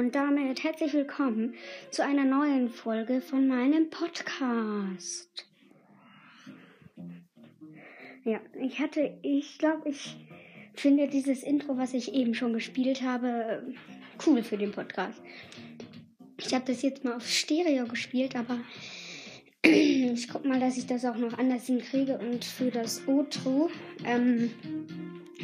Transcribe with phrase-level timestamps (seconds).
[0.00, 1.52] Und damit herzlich willkommen
[1.90, 5.46] zu einer neuen Folge von meinem Podcast.
[8.24, 10.16] Ja, ich hatte, ich glaube, ich
[10.72, 13.62] finde dieses Intro, was ich eben schon gespielt habe,
[14.26, 15.20] cool für den Podcast.
[16.38, 18.58] Ich habe das jetzt mal auf Stereo gespielt, aber
[19.62, 23.68] ich guck mal, dass ich das auch noch anders hinkriege und für das Outro
[24.06, 24.50] ähm,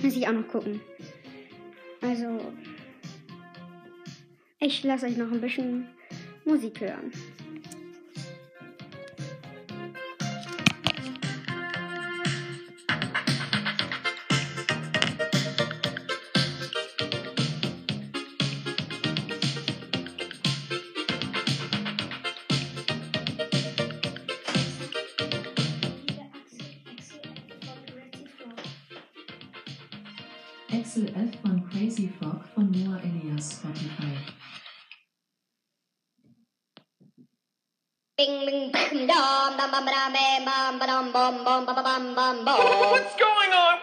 [0.03, 0.81] muss ich auch noch gucken.
[2.00, 2.41] Also,
[4.59, 5.89] ich lasse euch noch ein bisschen
[6.44, 7.12] Musik hören.
[30.73, 31.41] Axel F.
[31.43, 34.45] von Crazy Frog von Noah Elias Spotify.
[38.19, 38.32] What's
[43.21, 43.77] going on?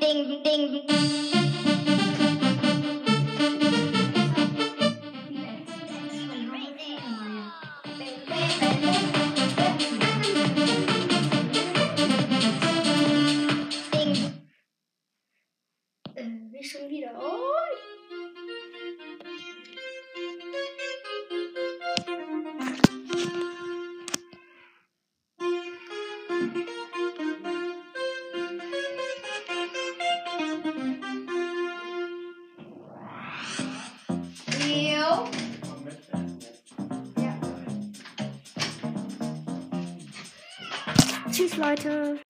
[0.00, 0.82] Ding ding.
[8.68, 9.17] Ding.
[16.18, 17.12] Äh, wie schon wieder.
[17.16, 17.58] Oh.
[41.30, 42.27] Tschüss, Leute.